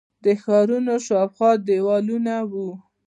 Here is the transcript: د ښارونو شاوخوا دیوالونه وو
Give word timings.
د 0.25 0.25
ښارونو 0.41 0.93
شاوخوا 1.07 1.51
دیوالونه 1.67 2.35
وو 2.51 2.69